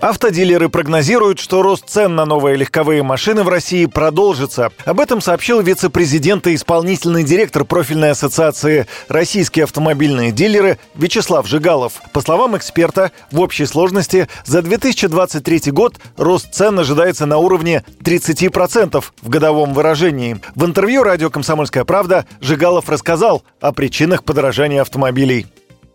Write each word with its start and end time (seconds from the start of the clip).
Автодилеры 0.00 0.70
прогнозируют, 0.70 1.38
что 1.38 1.60
рост 1.60 1.86
цен 1.86 2.14
на 2.14 2.24
новые 2.24 2.56
легковые 2.56 3.02
машины 3.02 3.42
в 3.42 3.50
России 3.50 3.84
продолжится. 3.84 4.70
Об 4.86 4.98
этом 4.98 5.20
сообщил 5.20 5.60
вице-президент 5.60 6.46
и 6.46 6.54
исполнительный 6.54 7.22
директор 7.22 7.66
профильной 7.66 8.12
ассоциации 8.12 8.86
«Российские 9.10 9.64
автомобильные 9.64 10.32
дилеры» 10.32 10.78
Вячеслав 10.94 11.46
Жигалов. 11.46 12.00
По 12.14 12.22
словам 12.22 12.56
эксперта, 12.56 13.12
в 13.30 13.40
общей 13.40 13.66
сложности 13.66 14.26
за 14.46 14.62
2023 14.62 15.70
год 15.70 15.96
рост 16.16 16.54
цен 16.54 16.78
ожидается 16.78 17.26
на 17.26 17.36
уровне 17.36 17.84
30% 18.02 19.04
в 19.20 19.28
годовом 19.28 19.74
выражении. 19.74 20.40
В 20.54 20.64
интервью 20.64 21.02
радио 21.02 21.28
«Комсомольская 21.28 21.84
правда» 21.84 22.24
Жигалов 22.40 22.88
рассказал 22.88 23.42
о 23.60 23.72
причинах 23.72 24.24
подорожания 24.24 24.80
автомобилей 24.80 25.46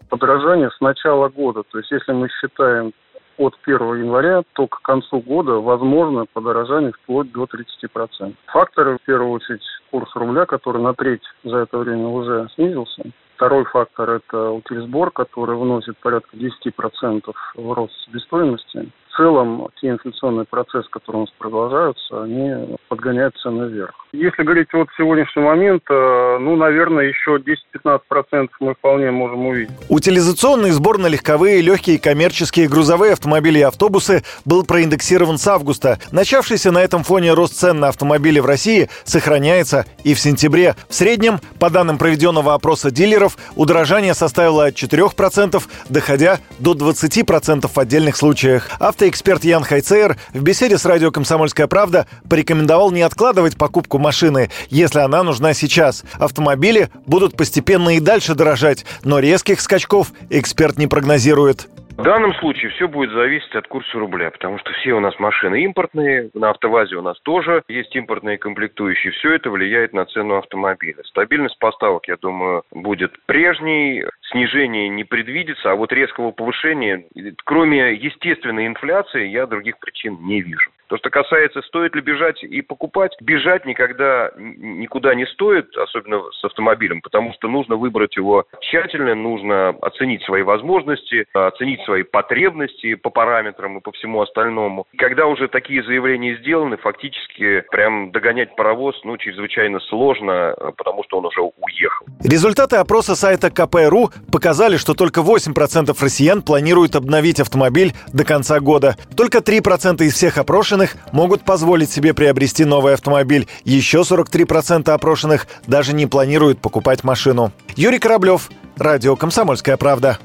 подорожание 0.08 0.70
с 0.70 0.80
начала 0.80 1.28
года. 1.28 1.64
То 1.72 1.80
есть 1.80 1.92
если 1.92 2.14
мы 2.14 2.30
считаем 2.30 2.94
от 3.38 3.56
1 3.66 3.78
января, 4.00 4.44
то 4.54 4.68
к 4.68 4.82
концу 4.82 5.20
года 5.20 5.54
возможно 5.54 6.26
подорожание 6.32 6.92
вплоть 6.92 7.32
до 7.32 7.46
30%. 7.46 8.34
Факторы, 8.48 8.98
в 8.98 9.06
первую 9.06 9.32
очередь, 9.32 9.64
курс 9.92 10.14
рубля, 10.16 10.46
который 10.46 10.82
на 10.82 10.94
треть 10.94 11.24
за 11.44 11.58
это 11.58 11.78
время 11.78 12.08
уже 12.08 12.48
снизился. 12.56 13.04
Второй 13.36 13.66
фактор– 13.66 14.10
это 14.12 14.52
утилизбор, 14.52 15.12
который 15.12 15.58
вносит 15.58 15.98
порядка 15.98 16.38
10% 16.38 17.34
в 17.56 17.74
рост 17.74 17.94
себестоимости 18.06 18.90
в 19.16 19.18
целом 19.18 19.70
те 19.80 19.90
инфляционные 19.90 20.46
процессы, 20.46 20.88
которые 20.90 21.22
у 21.22 21.26
нас 21.26 21.34
продолжаются, 21.38 22.24
они 22.24 22.76
подгоняют 22.90 23.36
цены 23.38 23.68
вверх. 23.68 23.94
Если 24.12 24.44
говорить 24.44 24.74
от 24.74 24.88
сегодняшнего 24.98 25.48
момента, 25.48 26.38
ну, 26.40 26.56
наверное, 26.56 27.06
еще 27.06 27.38
10-15% 27.38 28.50
мы 28.60 28.74
вполне 28.76 29.12
можем 29.12 29.46
увидеть. 29.46 29.72
Утилизационный 29.90 30.72
сбор 30.72 30.98
на 30.98 31.08
легковые, 31.08 31.62
легкие, 31.62 32.00
коммерческие, 32.00 32.70
грузовые 32.70 33.14
автомобили 33.14 33.60
и 33.60 33.64
автобусы 33.64 34.24
был 34.46 34.64
проиндексирован 34.64 35.38
с 35.38 35.48
августа. 35.48 36.00
Начавшийся 36.12 36.72
на 36.72 36.82
этом 36.82 37.04
фоне 37.04 37.34
рост 37.34 37.56
цен 37.56 37.80
на 37.80 37.90
автомобили 37.90 38.40
в 38.40 38.46
России 38.46 38.90
сохраняется 39.04 39.86
и 40.04 40.14
в 40.14 40.20
сентябре. 40.20 40.76
В 40.88 40.96
среднем, 40.96 41.40
по 41.60 41.70
данным 41.70 41.98
проведенного 41.98 42.54
опроса 42.54 42.92
дилеров, 42.92 43.38
удорожание 43.56 44.14
составило 44.14 44.66
от 44.66 44.76
4%, 44.76 45.62
доходя 45.90 46.40
до 46.60 46.74
20% 46.74 47.70
в 47.74 47.78
отдельных 47.78 48.16
случаях. 48.16 48.70
Авто 48.80 49.05
Эксперт 49.10 49.44
Ян 49.44 49.64
Хайцер 49.64 50.18
в 50.34 50.42
беседе 50.42 50.78
с 50.78 50.86
радио 50.86 51.12
«Комсомольская 51.12 51.68
правда» 51.68 52.08
порекомендовал 52.28 52.92
не 52.92 53.04
откладывать 53.04 53.56
покупку 53.56 54.00
машины, 54.00 54.50
если 54.70 55.00
она 55.00 55.22
нужна 55.22 55.54
сейчас. 55.54 56.04
Автомобили 56.14 56.90
будут 57.06 57.38
постепенно 57.38 57.96
и 57.96 58.00
дальше 58.00 58.34
дорожать, 58.34 58.86
но 59.04 59.20
резких 59.20 59.62
скачков 59.62 60.12
эксперт 60.30 60.78
не 60.78 60.88
прогнозирует. 60.88 61.68
В 61.98 62.04
данном 62.04 62.34
случае 62.36 62.72
все 62.72 62.90
будет 62.90 63.12
зависеть 63.12 63.56
от 63.56 63.68
курса 63.68 63.98
рубля, 63.98 64.30
потому 64.30 64.60
что 64.60 64.72
все 64.74 64.94
у 64.94 65.00
нас 65.00 65.18
машины 65.18 65.64
импортные, 65.64 66.30
на 66.34 66.50
автовазе 66.50 66.98
у 66.98 67.02
нас 67.02 67.18
тоже 67.22 67.64
есть 67.70 67.96
импортные 67.96 68.38
комплектующие. 68.38 69.14
Все 69.14 69.34
это 69.36 69.50
влияет 69.50 69.94
на 69.94 70.06
цену 70.06 70.36
автомобиля. 70.36 71.02
Стабильность 71.06 71.58
поставок, 71.58 72.08
я 72.10 72.18
думаю, 72.18 72.64
будет 72.72 73.14
прежней, 73.26 74.04
снижения 74.30 74.90
не 74.90 75.06
предвидится, 75.06 75.72
а 75.72 75.76
вот 75.76 75.94
резкого 75.94 76.32
повышения, 76.32 77.06
кроме 77.46 77.94
естественной 77.94 78.68
инфляции, 78.68 79.28
я 79.28 79.48
других 79.48 79.80
причин 79.80 80.18
не 80.22 80.42
вижу. 80.42 80.72
То, 80.88 80.98
что 80.98 81.10
касается, 81.10 81.62
стоит 81.64 81.96
ли 81.96 82.02
бежать 82.02 82.44
и 82.44 82.62
покупать, 82.62 83.16
бежать 83.22 83.66
никогда 83.66 84.32
никуда 84.38 85.16
не 85.16 85.26
стоит, 85.26 85.76
особенно 85.78 86.22
с 86.32 86.44
автомобилем, 86.44 87.02
потому 87.02 87.34
что 87.34 87.48
нужно 87.48 87.76
выбрать 87.76 88.16
его 88.16 88.46
тщательно, 88.62 89.16
нужно 89.16 89.70
оценить 89.82 90.24
свои 90.24 90.44
возможности, 90.44 91.26
оценить 91.34 91.82
свои 91.86 92.04
потребности 92.04 92.96
по 92.96 93.10
параметрам 93.10 93.78
и 93.78 93.82
по 93.82 93.92
всему 93.92 94.22
остальному. 94.22 94.86
Когда 94.98 95.26
уже 95.26 95.48
такие 95.48 95.84
заявления 95.84 96.36
сделаны, 96.38 96.78
фактически 96.78 97.64
прям 97.72 98.12
догонять 98.12 98.56
паровоз, 98.56 99.00
ну, 99.04 99.18
чрезвычайно 99.18 99.80
сложно, 99.80 100.56
потому 100.78 101.04
что 101.04 101.18
он 101.18 101.26
уже 101.26 101.42
уехал. 101.42 102.05
Результаты 102.26 102.78
опроса 102.78 103.16
сайта 103.16 103.52
КПРУ 103.52 104.12
показали, 104.32 104.78
что 104.78 104.96
только 104.96 105.22
8% 105.22 105.96
россиян 106.00 106.42
планируют 106.42 106.96
обновить 106.96 107.40
автомобиль 107.40 107.94
до 108.14 108.24
конца 108.24 108.60
года. 108.60 108.98
Только 109.16 109.40
3% 109.40 110.04
из 110.04 110.16
всех 110.16 110.40
опрошенных 110.40 110.96
могут 111.12 111.46
позволить 111.46 111.92
себе 111.92 112.16
приобрести 112.16 112.66
новый 112.66 112.96
автомобиль. 112.96 113.48
Еще 113.64 114.00
43% 114.00 114.90
опрошенных 114.90 115.46
даже 115.68 115.94
не 115.94 116.08
планируют 116.08 116.60
покупать 116.60 117.04
машину. 117.04 117.52
Юрий 117.76 118.00
Кораблев, 118.00 118.50
Радио 118.76 119.16
«Комсомольская 119.16 119.78
правда». 119.78 120.18